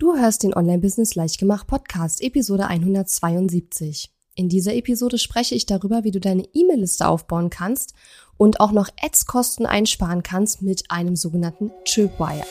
[0.00, 4.12] Du hörst den Online-Business Leichtgemacht Podcast, Episode 172.
[4.36, 7.94] In dieser Episode spreche ich darüber, wie du deine E-Mail-Liste aufbauen kannst
[8.36, 12.44] und auch noch Ads-Kosten einsparen kannst mit einem sogenannten Tripwire.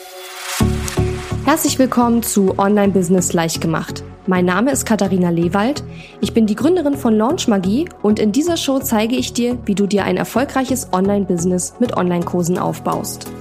[1.45, 4.03] Herzlich willkommen zu Online-Business Leichtgemacht.
[4.25, 5.85] Mein Name ist Katharina Lewald.
[6.19, 9.75] Ich bin die Gründerin von Launch Magie und in dieser Show zeige ich dir, wie
[9.75, 13.31] du dir ein erfolgreiches Online-Business mit Online-Kursen aufbaust.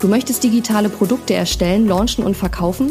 [0.00, 2.90] Du möchtest digitale Produkte erstellen, launchen und verkaufen?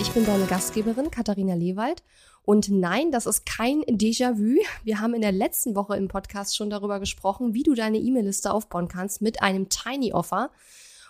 [0.00, 2.02] Ich bin deine Gastgeberin Katharina Lewald
[2.44, 4.60] und nein, das ist kein Déjà-vu.
[4.84, 8.52] Wir haben in der letzten Woche im Podcast schon darüber gesprochen, wie du deine E-Mail-Liste
[8.52, 10.50] aufbauen kannst mit einem Tiny Offer.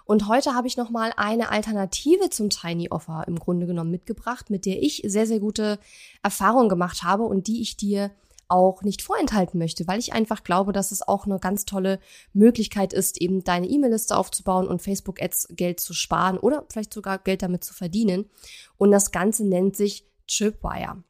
[0.04, 4.66] Und heute habe ich nochmal eine Alternative zum Tiny Offer im Grunde genommen mitgebracht, mit
[4.66, 5.78] der ich sehr, sehr gute
[6.22, 8.10] Erfahrungen gemacht habe und die ich dir
[8.52, 11.98] auch nicht vorenthalten möchte, weil ich einfach glaube, dass es auch eine ganz tolle
[12.32, 17.42] Möglichkeit ist, eben deine E-Mail-Liste aufzubauen und Facebook-Ads Geld zu sparen oder vielleicht sogar Geld
[17.42, 18.30] damit zu verdienen.
[18.76, 21.02] Und das Ganze nennt sich Tripwire.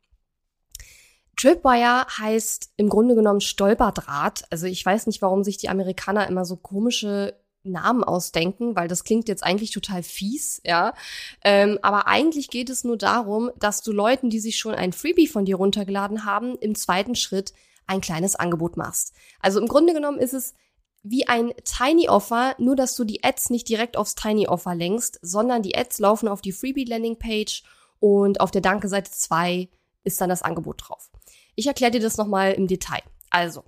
[1.37, 4.45] Tripwire heißt im Grunde genommen Stolperdraht.
[4.51, 9.05] Also ich weiß nicht, warum sich die Amerikaner immer so komische Namen ausdenken, weil das
[9.05, 10.95] klingt jetzt eigentlich total fies, ja.
[11.43, 15.27] Ähm, aber eigentlich geht es nur darum, dass du Leuten, die sich schon ein Freebie
[15.29, 17.53] von dir runtergeladen haben, im zweiten Schritt
[17.87, 19.15] ein kleines Angebot machst.
[19.41, 20.55] Also im Grunde genommen ist es
[21.03, 25.19] wie ein Tiny Offer, nur dass du die Ads nicht direkt aufs Tiny Offer lenkst,
[25.23, 27.63] sondern die Ads laufen auf die Freebie Landing Page
[27.99, 29.69] und auf der Danke-Seite 2
[30.05, 31.11] ist dann das Angebot drauf.
[31.55, 33.03] Ich erkläre dir das nochmal im Detail.
[33.31, 33.65] Also,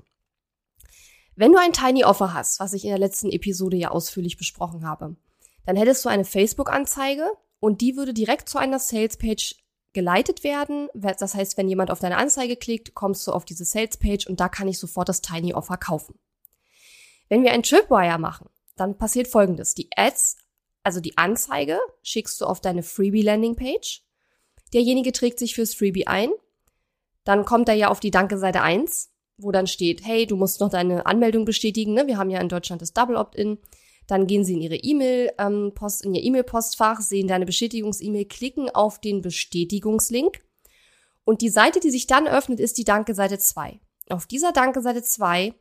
[1.37, 4.87] wenn du ein Tiny Offer hast, was ich in der letzten Episode ja ausführlich besprochen
[4.87, 5.17] habe,
[5.67, 7.31] dann hättest du eine Facebook-Anzeige
[7.61, 9.56] und die würde direkt zu einer Sales-Page
[9.93, 10.89] geleitet werden.
[10.94, 14.49] Das heißt, wenn jemand auf deine Anzeige klickt, kommst du auf diese Sales-Page und da
[14.49, 16.19] kann ich sofort das Tiny Offer kaufen.
[17.28, 19.75] Wenn wir ein Tripwire machen, dann passiert folgendes.
[19.75, 20.37] Die Ads,
[20.83, 24.03] also die Anzeige, schickst du auf deine Freebie-Landing-Page.
[24.73, 26.31] Derjenige trägt sich fürs Freebie ein.
[27.25, 30.71] Dann kommt er ja auf die Danke-Seite 1 wo dann steht, hey, du musst noch
[30.71, 31.95] deine Anmeldung bestätigen.
[31.95, 32.06] Ne?
[32.06, 33.59] Wir haben ja in Deutschland das Double Opt-in.
[34.06, 35.72] Dann gehen sie in ihre E-Mail, ähm,
[36.03, 40.41] in ihr E-Mail-Postfach, sehen deine Bestätigungs-E-Mail, klicken auf den Bestätigungslink.
[41.25, 43.81] Und die Seite, die sich dann öffnet, ist die Danke-Seite 2.
[44.11, 45.55] Auf dieser Danke-Seite 2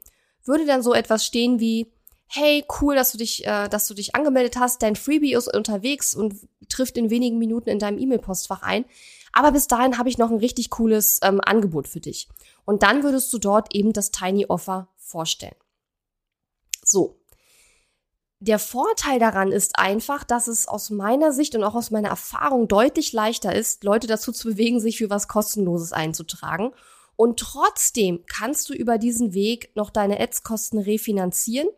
[0.44, 1.94] würde dann so etwas stehen wie,
[2.28, 6.14] hey, cool, dass du dich, äh, dass du dich angemeldet hast, dein Freebie ist unterwegs
[6.14, 6.36] und
[6.74, 8.86] trifft in wenigen Minuten in deinem E-Mail-Postfach ein.
[9.32, 12.30] Aber bis dahin habe ich noch ein richtig cooles ähm, Angebot für dich.
[12.66, 15.56] Und dann würdest du dort eben das Tiny Offer vorstellen.
[16.84, 17.20] So.
[18.40, 22.68] Der Vorteil daran ist einfach, dass es aus meiner Sicht und auch aus meiner Erfahrung
[22.68, 26.74] deutlich leichter ist, Leute dazu zu bewegen, sich für was Kostenloses einzutragen.
[27.16, 31.70] Und trotzdem kannst du über diesen Weg noch deine Ads-Kosten refinanzieren,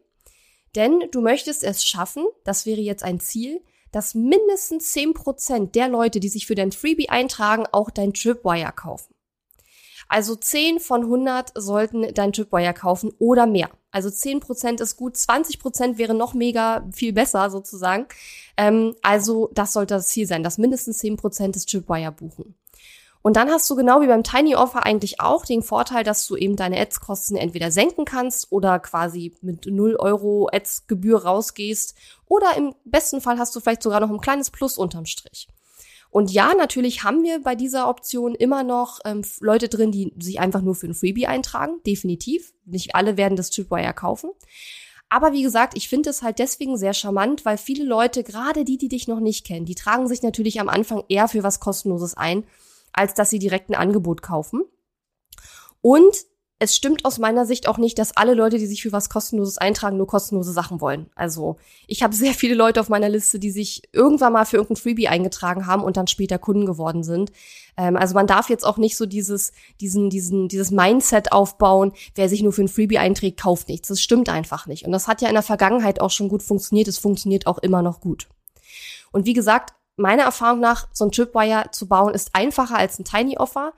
[0.76, 3.62] denn du möchtest es schaffen, das wäre jetzt ein Ziel,
[3.96, 9.16] dass mindestens 10% der Leute, die sich für dein Freebie eintragen, auch dein Tripwire kaufen.
[10.10, 13.70] Also 10 von 100 sollten dein Tripwire kaufen oder mehr.
[13.92, 18.06] Also 10% ist gut, 20% wäre noch mega viel besser sozusagen.
[18.58, 22.56] Ähm, also das sollte das Ziel sein, dass mindestens 10% des Tripwire buchen.
[23.26, 26.36] Und dann hast du genau wie beim Tiny Offer eigentlich auch den Vorteil, dass du
[26.36, 31.96] eben deine Ads-Kosten entweder senken kannst oder quasi mit 0 Euro Ads-Gebühr rausgehst.
[32.28, 35.48] Oder im besten Fall hast du vielleicht sogar noch ein kleines Plus unterm Strich.
[36.12, 40.40] Und ja, natürlich haben wir bei dieser Option immer noch ähm, Leute drin, die sich
[40.40, 41.82] einfach nur für ein Freebie eintragen.
[41.84, 42.54] Definitiv.
[42.64, 44.30] Nicht alle werden das Tripwire kaufen.
[45.10, 48.78] Aber wie gesagt, ich finde es halt deswegen sehr charmant, weil viele Leute, gerade die,
[48.78, 52.14] die dich noch nicht kennen, die tragen sich natürlich am Anfang eher für was Kostenloses
[52.16, 52.44] ein
[52.96, 54.64] als dass sie direkt ein Angebot kaufen.
[55.82, 56.16] Und
[56.58, 59.58] es stimmt aus meiner Sicht auch nicht, dass alle Leute, die sich für was kostenloses
[59.58, 61.08] eintragen, nur kostenlose Sachen wollen.
[61.14, 64.82] Also ich habe sehr viele Leute auf meiner Liste, die sich irgendwann mal für irgendein
[64.82, 67.34] Freebie eingetragen haben und dann später Kunden geworden sind.
[67.76, 72.30] Ähm, also man darf jetzt auch nicht so dieses, diesen, diesen, dieses Mindset aufbauen, wer
[72.30, 73.90] sich nur für ein Freebie einträgt, kauft nichts.
[73.90, 74.86] Das stimmt einfach nicht.
[74.86, 76.88] Und das hat ja in der Vergangenheit auch schon gut funktioniert.
[76.88, 78.30] Es funktioniert auch immer noch gut.
[79.12, 83.06] Und wie gesagt, meiner Erfahrung nach, so ein Tripwire zu bauen, ist einfacher als ein
[83.06, 83.74] Tiny Offer.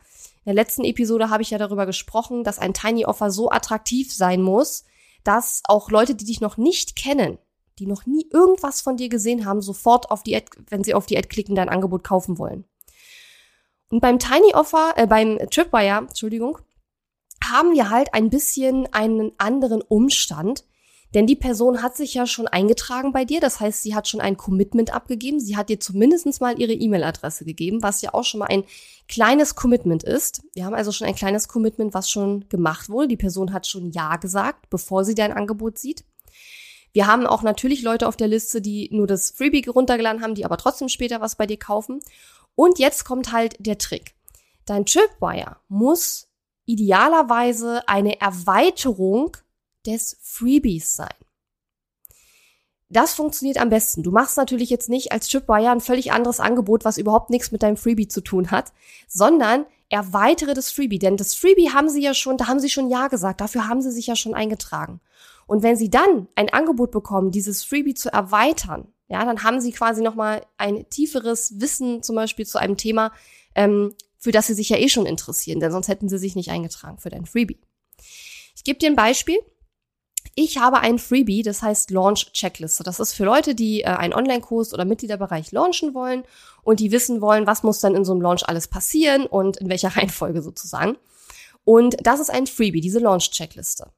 [0.46, 4.14] In der letzten Episode habe ich ja darüber gesprochen, dass ein Tiny Offer so attraktiv
[4.14, 4.86] sein muss,
[5.24, 7.38] dass auch Leute, die dich noch nicht kennen,
[7.80, 11.06] die noch nie irgendwas von dir gesehen haben, sofort auf die Ad, wenn sie auf
[11.06, 12.66] die Ad klicken, dein Angebot kaufen wollen.
[13.90, 16.58] Und beim Tiny Offer, äh, beim Tripwire, Entschuldigung,
[17.44, 20.66] haben wir halt ein bisschen einen anderen Umstand,
[21.14, 23.40] denn die Person hat sich ja schon eingetragen bei dir.
[23.40, 25.40] Das heißt, sie hat schon ein Commitment abgegeben.
[25.40, 28.64] Sie hat dir zumindest mal ihre E-Mail-Adresse gegeben, was ja auch schon mal ein
[29.08, 30.42] kleines Commitment ist.
[30.54, 33.08] Wir haben also schon ein kleines Commitment, was schon gemacht wurde.
[33.08, 36.04] Die Person hat schon Ja gesagt, bevor sie dein Angebot sieht.
[36.92, 40.46] Wir haben auch natürlich Leute auf der Liste, die nur das Freebie runtergeladen haben, die
[40.46, 42.00] aber trotzdem später was bei dir kaufen.
[42.56, 44.16] Und jetzt kommt halt der Trick.
[44.66, 46.28] Dein Tripwire muss
[46.66, 49.38] idealerweise eine Erweiterung
[49.88, 51.16] des Freebies sein.
[52.90, 54.04] Das funktioniert am besten.
[54.04, 57.64] Du machst natürlich jetzt nicht als Tripwire ein völlig anderes Angebot, was überhaupt nichts mit
[57.64, 58.72] deinem Freebie zu tun hat,
[59.08, 61.00] sondern erweitere das Freebie.
[61.00, 63.42] Denn das Freebie haben sie ja schon, da haben sie schon Ja gesagt.
[63.42, 65.02] Dafür haben sie sich ja schon eingetragen.
[65.48, 69.72] Und wenn sie dann ein Angebot bekommen, dieses Freebie zu erweitern, ja, dann haben sie
[69.72, 73.12] quasi nochmal ein tieferes Wissen zum Beispiel zu einem Thema,
[73.56, 76.52] ähm, für das sie sich ja eh schon interessieren, denn sonst hätten sie sich nicht
[76.52, 77.60] eingetragen für dein Freebie.
[78.56, 79.38] Ich gebe dir ein Beispiel.
[80.40, 82.84] Ich habe ein Freebie, das heißt Launch Checkliste.
[82.84, 86.26] Das ist für Leute, die äh, einen Online-Kurs oder Mitgliederbereich launchen wollen
[86.62, 89.68] und die wissen wollen, was muss dann in so einem Launch alles passieren und in
[89.68, 90.96] welcher Reihenfolge sozusagen.
[91.64, 93.92] Und das ist ein Freebie, diese Launch Checkliste.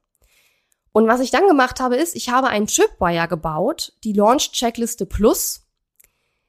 [0.92, 5.04] Und was ich dann gemacht habe, ist, ich habe einen Tripwire gebaut, die Launch Checkliste
[5.04, 5.66] Plus,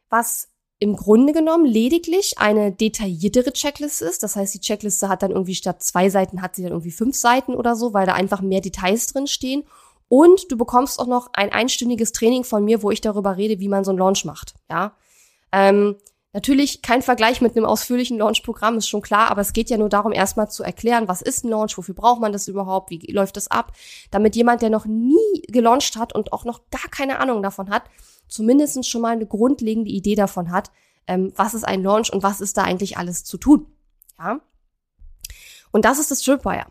[0.08, 0.50] was
[0.81, 4.24] im Grunde genommen lediglich eine detailliertere Checkliste ist.
[4.24, 7.16] Das heißt, die Checkliste hat dann irgendwie statt zwei Seiten hat sie dann irgendwie fünf
[7.16, 9.63] Seiten oder so, weil da einfach mehr Details drin stehen.
[10.10, 13.68] Und du bekommst auch noch ein einstündiges Training von mir, wo ich darüber rede, wie
[13.68, 14.56] man so einen Launch macht.
[14.72, 14.95] Ja,
[15.51, 15.98] ähm,
[16.33, 19.89] Natürlich kein Vergleich mit einem ausführlichen Launch-Programm, ist schon klar, aber es geht ja nur
[19.89, 23.36] darum, erstmal zu erklären, was ist ein Launch, wofür braucht man das überhaupt, wie läuft
[23.36, 23.74] das ab,
[24.12, 27.83] damit jemand, der noch nie gelauncht hat und auch noch gar keine Ahnung davon hat,
[28.30, 30.72] zumindest schon mal eine grundlegende Idee davon hat,
[31.06, 33.68] ähm, was ist ein Launch und was ist da eigentlich alles zu tun.
[34.18, 34.39] Ja.
[35.72, 36.68] Und das ist das Tripwire.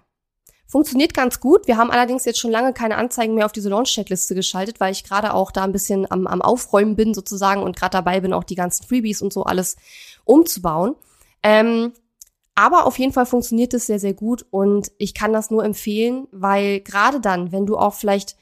[0.71, 1.67] Funktioniert ganz gut.
[1.67, 5.03] Wir haben allerdings jetzt schon lange keine Anzeigen mehr auf diese Launch-Checkliste geschaltet, weil ich
[5.03, 8.45] gerade auch da ein bisschen am, am Aufräumen bin sozusagen und gerade dabei bin, auch
[8.45, 9.77] die ganzen Freebies und so alles
[10.25, 10.95] umzubauen.
[11.43, 11.93] Ähm,
[12.55, 16.29] aber auf jeden Fall funktioniert es sehr, sehr gut und ich kann das nur empfehlen,
[16.31, 18.37] weil gerade dann, wenn du auch vielleicht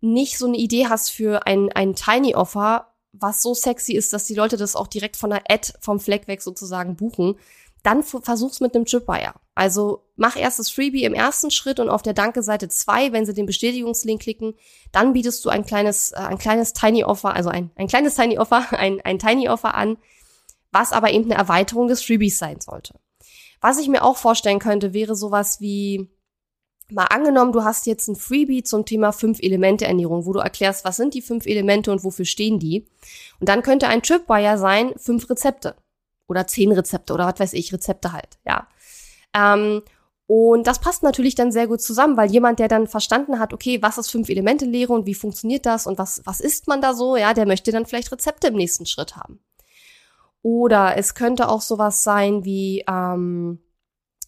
[0.00, 4.24] nicht so eine Idee hast für ein, ein Tiny Offer, was so sexy ist, dass
[4.24, 7.36] die Leute das auch direkt von der Ad vom Fleck weg sozusagen buchen,
[7.82, 9.34] dann versuch's mit einem Tripwire.
[9.54, 13.34] Also mach erst das Freebie im ersten Schritt und auf der Danke-Seite zwei, wenn sie
[13.34, 14.54] den Bestätigungslink klicken,
[14.92, 18.38] dann bietest du ein kleines, äh, ein kleines Tiny Offer, also ein, ein kleines Tiny
[18.38, 19.96] Offer, ein, ein Tiny Offer an,
[20.70, 22.94] was aber eben eine Erweiterung des Freebies sein sollte.
[23.60, 26.08] Was ich mir auch vorstellen könnte, wäre sowas wie,
[26.90, 30.84] mal angenommen, du hast jetzt ein Freebie zum Thema fünf Elemente Ernährung, wo du erklärst,
[30.84, 32.86] was sind die fünf Elemente und wofür stehen die.
[33.40, 35.74] Und dann könnte ein Tripwire sein, fünf Rezepte
[36.28, 38.68] oder zehn Rezepte oder was weiß ich, Rezepte halt, ja.
[39.34, 39.82] Ähm,
[40.26, 43.80] und das passt natürlich dann sehr gut zusammen, weil jemand, der dann verstanden hat, okay,
[43.80, 46.92] was ist fünf Elemente Lehre und wie funktioniert das und was, was isst man da
[46.92, 49.40] so, ja, der möchte dann vielleicht Rezepte im nächsten Schritt haben.
[50.42, 53.60] Oder es könnte auch sowas sein wie, ähm,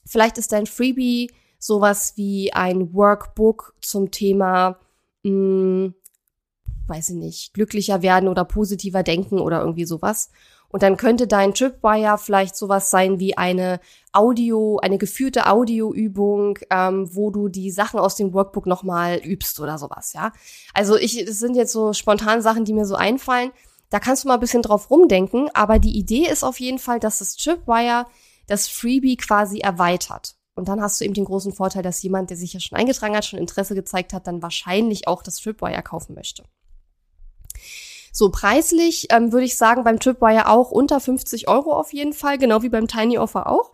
[0.07, 4.81] vielleicht ist dein Freebie sowas wie ein Workbook zum Thema,
[5.23, 5.95] mh, hm,
[6.87, 10.31] weiß ich nicht, glücklicher werden oder positiver denken oder irgendwie sowas.
[10.71, 13.81] Und dann könnte dein Tripwire vielleicht sowas sein wie eine
[14.13, 19.79] Audio, eine geführte Audioübung, ähm, wo du die Sachen aus dem Workbook nochmal übst oder
[19.79, 20.33] sowas, ja.
[20.73, 23.51] Also ich, das sind jetzt so spontan Sachen, die mir so einfallen.
[23.91, 27.01] Da kannst du mal ein bisschen drauf rumdenken, aber die Idee ist auf jeden Fall,
[27.01, 28.07] dass das Tripwire
[28.47, 30.37] das Freebie quasi erweitert.
[30.55, 33.17] Und dann hast du eben den großen Vorteil, dass jemand, der sich ja schon eingetragen
[33.17, 36.45] hat, schon Interesse gezeigt hat, dann wahrscheinlich auch das Tripwire kaufen möchte.
[38.13, 42.39] So preislich ähm, würde ich sagen, beim Tripwire auch unter 50 Euro auf jeden Fall,
[42.39, 43.73] genau wie beim Tiny Offer auch.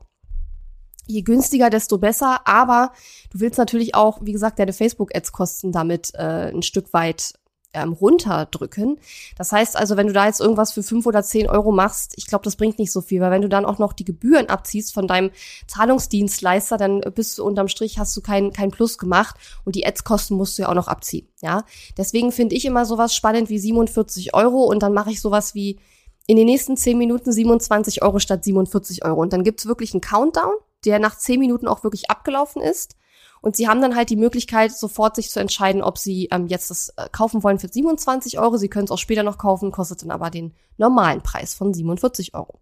[1.07, 2.47] Je günstiger, desto besser.
[2.47, 2.93] Aber
[3.31, 7.35] du willst natürlich auch, wie gesagt, deine Facebook-Ads-Kosten damit äh, ein Stück weit
[7.73, 8.99] ähm, runterdrücken.
[9.37, 12.27] Das heißt also, wenn du da jetzt irgendwas für fünf oder zehn Euro machst, ich
[12.27, 14.95] glaube, das bringt nicht so viel, weil wenn du dann auch noch die Gebühren abziehst
[14.95, 15.31] von deinem
[15.67, 20.37] Zahlungsdienstleister, dann bist du unterm Strich, hast du kein, kein Plus gemacht und die Ads-Kosten
[20.37, 21.29] musst du ja auch noch abziehen.
[21.43, 21.65] Ja,
[21.97, 25.79] deswegen finde ich immer sowas spannend wie 47 Euro und dann mache ich sowas wie
[26.27, 29.21] in den nächsten zehn Minuten 27 Euro statt 47 Euro.
[29.21, 30.55] Und dann gibt's wirklich einen Countdown,
[30.85, 32.97] der nach zehn Minuten auch wirklich abgelaufen ist.
[33.41, 36.71] Und sie haben dann halt die Möglichkeit, sofort sich zu entscheiden, ob sie ähm, jetzt
[36.71, 38.57] das äh, kaufen wollen für 27 Euro.
[38.57, 42.35] Sie können es auch später noch kaufen, kostet dann aber den normalen Preis von 47
[42.35, 42.61] Euro.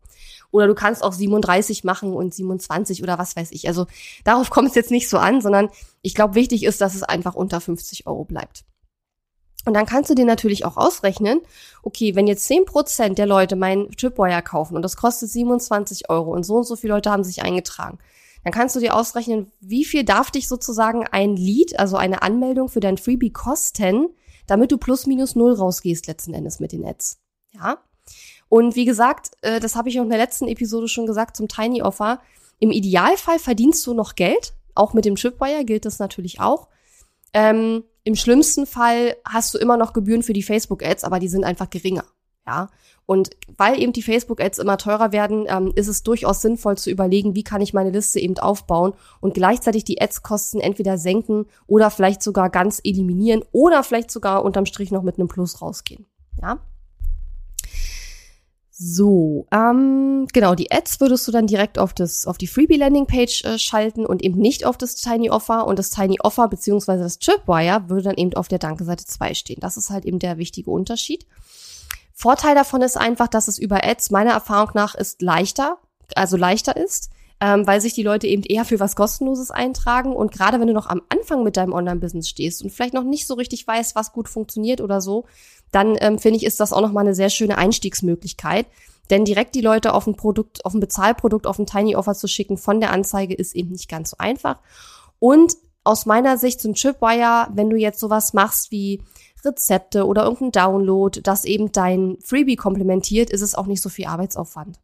[0.51, 3.67] Oder du kannst auch 37 machen und 27 oder was weiß ich.
[3.67, 3.87] Also
[4.25, 5.71] darauf kommt es jetzt nicht so an, sondern
[6.03, 8.65] ich glaube, wichtig ist, dass es einfach unter 50 Euro bleibt.
[9.67, 11.41] Und dann kannst du dir natürlich auch ausrechnen,
[11.83, 16.33] okay, wenn jetzt zehn Prozent der Leute meinen Tripwire kaufen und das kostet 27 Euro
[16.33, 17.99] und so und so viele Leute haben sich eingetragen,
[18.45, 22.69] dann kannst du dir ausrechnen, wie viel darf dich sozusagen ein Lead, also eine Anmeldung
[22.69, 24.09] für dein Freebie kosten,
[24.47, 27.19] damit du plus minus null rausgehst letzten Endes mit den Ads.
[27.53, 27.79] Ja.
[28.51, 31.49] Und wie gesagt, äh, das habe ich auch in der letzten Episode schon gesagt zum
[31.49, 32.21] Tiny Offer.
[32.59, 34.53] Im Idealfall verdienst du noch Geld.
[34.75, 36.69] Auch mit dem Tripwire gilt das natürlich auch.
[37.33, 41.45] Ähm, Im schlimmsten Fall hast du immer noch Gebühren für die Facebook-Ads, aber die sind
[41.45, 42.05] einfach geringer.
[42.47, 42.69] Ja.
[43.07, 47.35] Und weil eben die Facebook-Ads immer teurer werden, ähm, ist es durchaus sinnvoll zu überlegen,
[47.35, 52.23] wie kann ich meine Liste eben aufbauen und gleichzeitig die Ads-Kosten entweder senken oder vielleicht
[52.23, 56.07] sogar ganz eliminieren oder vielleicht sogar unterm Strich noch mit einem Plus rausgehen.
[56.41, 56.61] Ja.
[58.77, 63.07] So, ähm, genau, die Ads würdest du dann direkt auf das, auf die Freebie Landing
[63.07, 67.05] Page äh, schalten und eben nicht auf das Tiny Offer und das Tiny Offer beziehungsweise
[67.05, 69.61] das Tripwire würde dann eben auf der Danke-Seite 2 stehen.
[69.61, 71.25] Das ist halt eben der wichtige Unterschied.
[72.25, 75.77] Vorteil davon ist einfach, dass es über Ads meiner Erfahrung nach ist leichter,
[76.17, 80.17] also leichter ist, ähm, weil sich die Leute eben eher für was Kostenloses eintragen.
[80.17, 83.27] Und gerade wenn du noch am Anfang mit deinem Online-Business stehst und vielleicht noch nicht
[83.27, 85.27] so richtig weißt, was gut funktioniert oder so,
[85.71, 88.69] dann ähm, finde ich, ist das auch nochmal eine sehr schöne Einstiegsmöglichkeit.
[89.11, 92.27] Denn direkt die Leute auf ein Produkt, auf ein Bezahlprodukt, auf ein Tiny Offer zu
[92.27, 94.61] schicken von der Anzeige ist eben nicht ganz so einfach.
[95.19, 99.03] Und aus meiner Sicht zum Tripwire, wenn du jetzt sowas machst wie
[99.45, 104.07] Rezepte oder irgendein Download, das eben dein Freebie komplementiert, ist es auch nicht so viel
[104.07, 104.81] Arbeitsaufwand.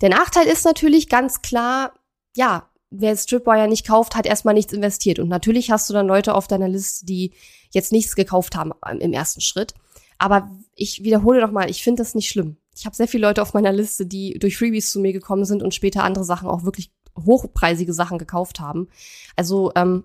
[0.00, 1.94] Der Nachteil ist natürlich ganz klar,
[2.36, 5.18] ja, wer Stripwire nicht kauft, hat erstmal nichts investiert.
[5.18, 7.32] Und natürlich hast du dann Leute auf deiner Liste, die
[7.70, 9.74] jetzt nichts gekauft haben im ersten Schritt.
[10.18, 12.56] Aber ich wiederhole noch mal, ich finde das nicht schlimm.
[12.76, 15.62] Ich habe sehr viele Leute auf meiner Liste, die durch Freebies zu mir gekommen sind
[15.62, 18.88] und später andere Sachen auch wirklich hochpreisige Sachen gekauft haben.
[19.36, 20.04] Also ähm,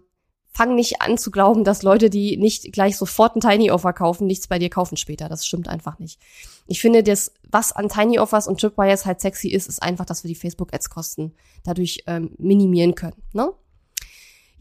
[0.52, 4.28] fang nicht an zu glauben, dass Leute, die nicht gleich sofort ein Tiny Offer kaufen,
[4.28, 5.30] nichts bei dir kaufen später.
[5.30, 6.20] Das stimmt einfach nicht.
[6.68, 10.24] Ich finde, das, was an Tiny Offers und Tripwires halt sexy ist, ist einfach, dass
[10.24, 13.22] wir die Facebook-Ads-Kosten dadurch ähm, minimieren können.
[13.34, 13.52] Ne?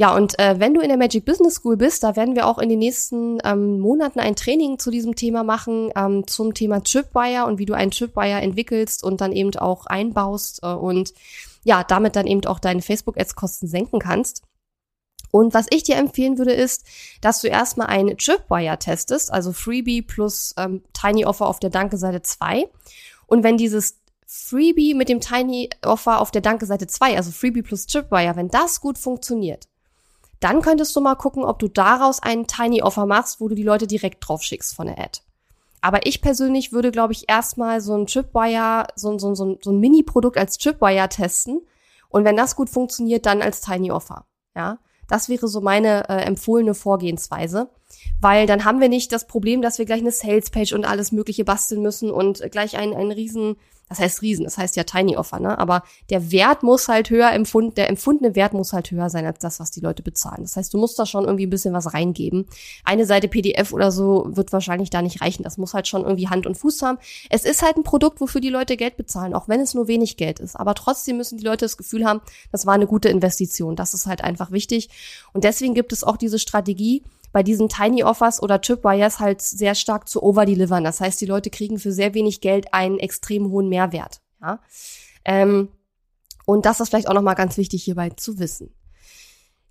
[0.01, 2.59] Ja, und äh, wenn du in der Magic Business School bist, da werden wir auch
[2.59, 7.47] in den nächsten ähm, Monaten ein Training zu diesem Thema machen, ähm, zum Thema Tripwire
[7.47, 11.13] und wie du einen Tripwire entwickelst und dann eben auch einbaust äh, und
[11.65, 14.45] ja, damit dann eben auch deine Facebook-Ads-Kosten senken kannst.
[15.31, 16.85] Und was ich dir empfehlen würde, ist,
[17.21, 22.23] dass du erstmal einen Tripwire testest, also Freebie plus ähm, Tiny Offer auf der Danke-Seite
[22.23, 22.69] 2.
[23.27, 27.87] Und wenn dieses Freebie mit dem Tiny Offer auf der Danke-Seite 2, also Freebie plus
[27.87, 29.69] Tripwire, wenn das gut funktioniert,
[30.41, 33.63] dann könntest du mal gucken, ob du daraus einen Tiny Offer machst, wo du die
[33.63, 35.21] Leute direkt drauf schickst von der Ad.
[35.81, 39.81] Aber ich persönlich würde, glaube ich, erstmal so ein Tripwire, so, so, so, so ein
[39.81, 41.61] Mini-Produkt als Tripwire testen.
[42.09, 44.27] Und wenn das gut funktioniert, dann als Tiny Offer.
[44.57, 44.79] Ja.
[45.09, 47.71] Das wäre so meine äh, empfohlene Vorgehensweise,
[48.21, 51.45] weil dann haben wir nicht das Problem, dass wir gleich eine Salespage und alles Mögliche
[51.45, 53.57] basteln müssen und gleich einen, einen riesen
[53.89, 55.59] das heißt Riesen, das heißt ja Tiny Offer, ne?
[55.59, 59.39] Aber der Wert muss halt höher empfunden, der empfundene Wert muss halt höher sein als
[59.39, 60.43] das, was die Leute bezahlen.
[60.43, 62.47] Das heißt, du musst da schon irgendwie ein bisschen was reingeben.
[62.85, 65.43] Eine Seite PDF oder so wird wahrscheinlich da nicht reichen.
[65.43, 66.99] Das muss halt schon irgendwie Hand und Fuß haben.
[67.31, 70.17] Es ist halt ein Produkt, wofür die Leute Geld bezahlen, auch wenn es nur wenig
[70.17, 70.57] Geld ist.
[70.57, 72.21] Aber trotzdem müssen die Leute das Gefühl haben,
[72.53, 73.77] das war eine gute Investition.
[73.77, 74.91] Das ist halt einfach wichtig.
[75.33, 79.75] Und deswegen gibt es auch diese Strategie, bei diesen Tiny Offers oder Tripwires halt sehr
[79.75, 80.85] stark zu overdelivern.
[80.85, 84.21] Das heißt, die Leute kriegen für sehr wenig Geld einen extrem hohen Mehrwert.
[84.41, 84.61] Ja?
[85.25, 85.69] Ähm,
[86.47, 88.75] und das ist vielleicht auch nochmal ganz wichtig hierbei zu wissen.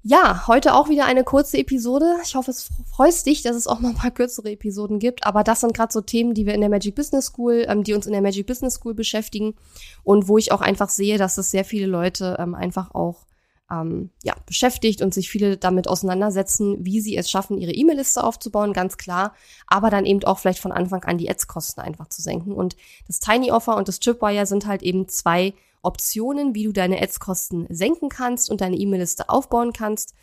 [0.04, 2.16] Ja, heute auch wieder eine kurze Episode.
[2.24, 5.26] Ich hoffe, es freust dich, dass es auch mal ein paar kürzere Episoden gibt.
[5.26, 7.94] Aber das sind gerade so Themen, die wir in der Magic Business School, ähm, die
[7.94, 9.56] uns in der Magic Business School beschäftigen
[10.04, 13.27] und wo ich auch einfach sehe, dass es sehr viele Leute ähm, einfach auch
[13.72, 18.74] ähm, ja, beschäftigt und sich viele damit auseinandersetzen, wie sie es schaffen, ihre E-Mail-Liste aufzubauen,
[18.74, 19.34] ganz klar,
[19.68, 22.54] aber dann eben auch vielleicht von Anfang an die Ads-Kosten einfach zu senken.
[22.54, 22.76] Und
[23.08, 27.68] das Tiny Offer und das Tripwire sind halt eben zwei Optionen, wie du deine Ads-Kosten
[27.70, 30.14] senken kannst und deine E-Mail-Liste aufbauen kannst.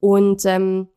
[0.00, 0.88] Und ähm,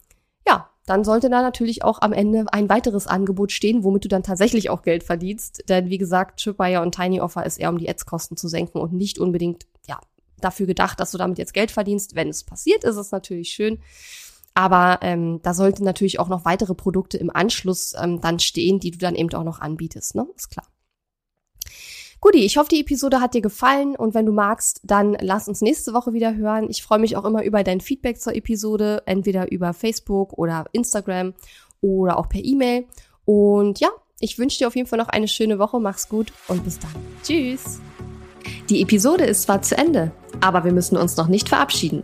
[0.47, 4.23] ja, dann sollte da natürlich auch am Ende ein weiteres Angebot stehen, womit du dann
[4.23, 5.63] tatsächlich auch Geld verdienst.
[5.69, 8.93] Denn wie gesagt, Tripwire und Tiny Offer ist eher um die Ads-Kosten zu senken und
[8.93, 9.65] nicht unbedingt,
[10.43, 12.15] dafür gedacht, dass du damit jetzt Geld verdienst.
[12.15, 13.79] Wenn es passiert, ist es natürlich schön.
[14.53, 18.91] Aber ähm, da sollten natürlich auch noch weitere Produkte im Anschluss ähm, dann stehen, die
[18.91, 20.27] du dann eben auch noch anbietest, ne?
[20.35, 20.67] Ist klar.
[22.21, 25.59] Guti, ich hoffe, die Episode hat dir gefallen und wenn du magst, dann lass uns
[25.59, 26.69] nächste Woche wieder hören.
[26.69, 31.33] Ich freue mich auch immer über dein Feedback zur Episode, entweder über Facebook oder Instagram
[31.81, 32.85] oder auch per E-Mail.
[33.25, 33.89] Und ja,
[34.21, 35.81] ich wünsche dir auf jeden Fall noch eine schöne Woche.
[35.81, 36.95] Mach's gut und bis dann.
[37.23, 37.81] Tschüss.
[38.69, 42.03] Die Episode ist zwar zu Ende, aber wir müssen uns noch nicht verabschieden.